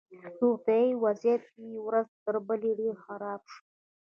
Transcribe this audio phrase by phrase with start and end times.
[0.41, 3.61] روغتیایي وضعیت یې ورځ تر بلې ډېر خراب شو